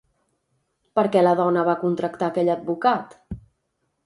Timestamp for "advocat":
2.55-3.15